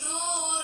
صدور 0.00 0.57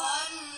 Sun. 0.00 0.49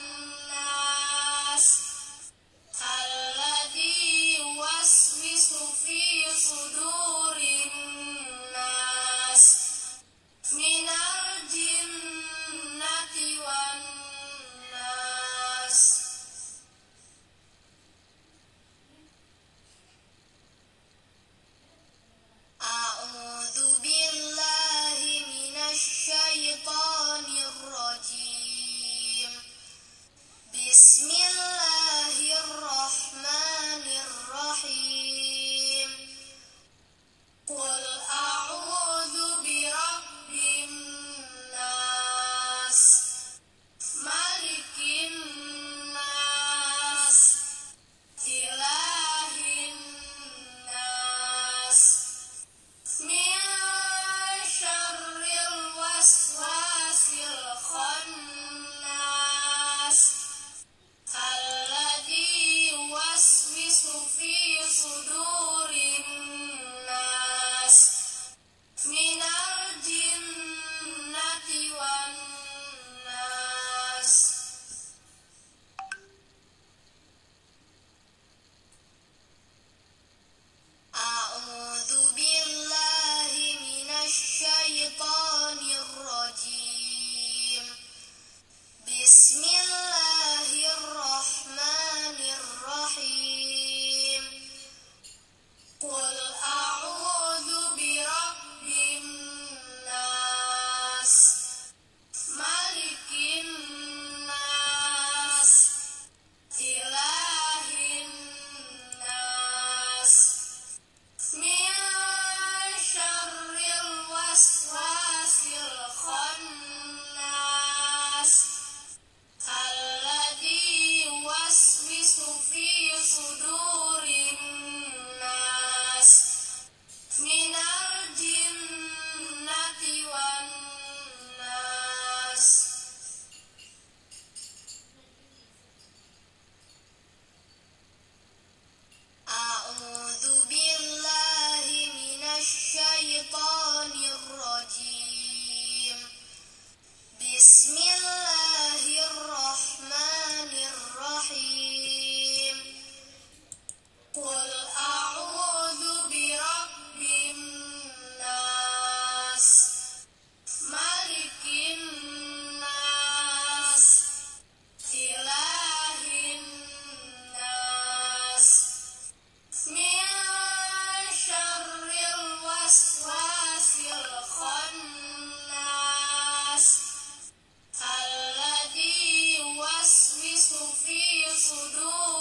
صدور 181.51 182.20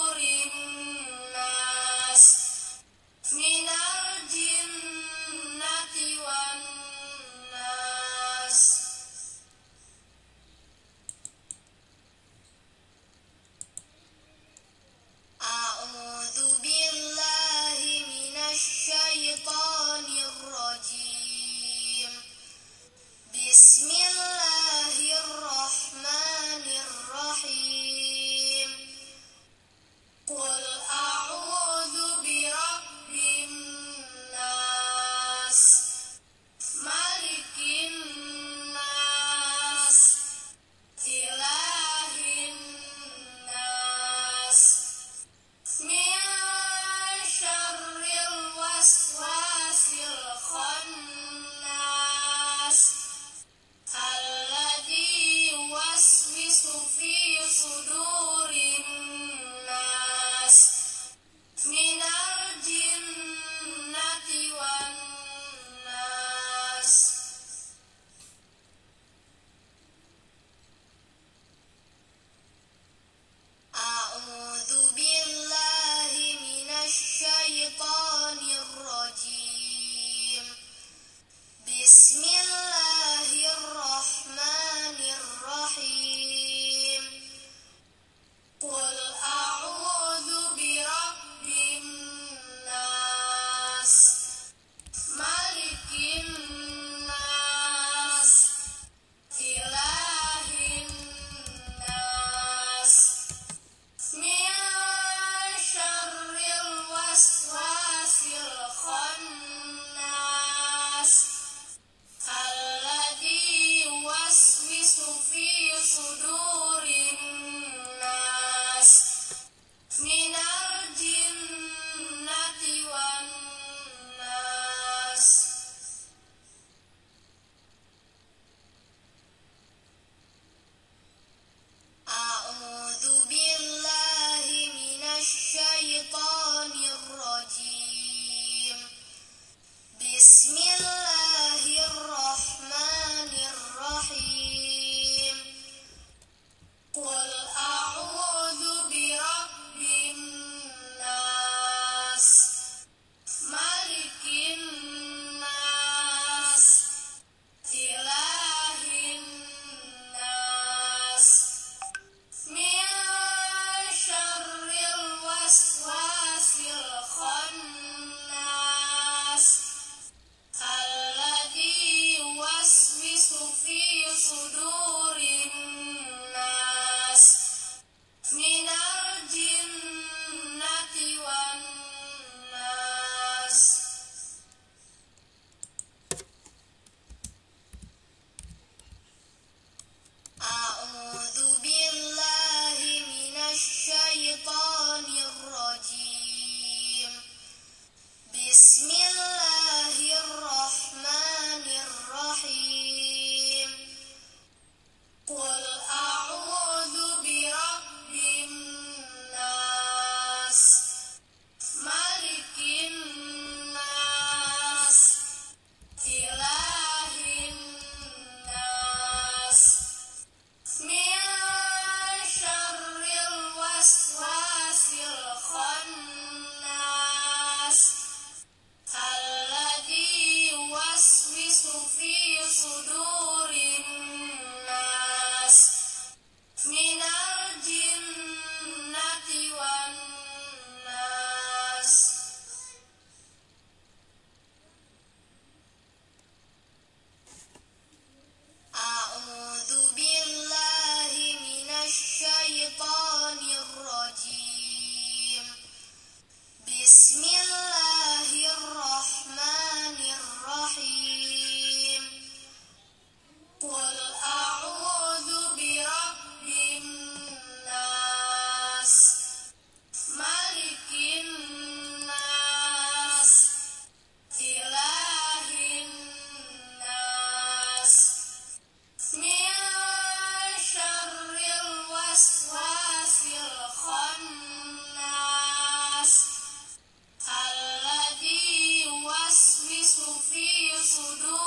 absurdo 291.02 291.41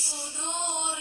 صدور 0.00 0.98